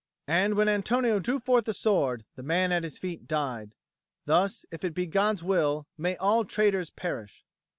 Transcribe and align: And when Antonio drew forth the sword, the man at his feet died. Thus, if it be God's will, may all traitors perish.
And 0.27 0.55
when 0.55 0.67
Antonio 0.67 1.19
drew 1.19 1.37
forth 1.37 1.65
the 1.65 1.75
sword, 1.75 2.25
the 2.35 2.41
man 2.41 2.71
at 2.71 2.83
his 2.83 2.97
feet 2.97 3.27
died. 3.27 3.75
Thus, 4.25 4.65
if 4.71 4.83
it 4.83 4.95
be 4.95 5.05
God's 5.05 5.43
will, 5.43 5.85
may 5.95 6.15
all 6.15 6.43
traitors 6.43 6.89
perish. 6.89 7.45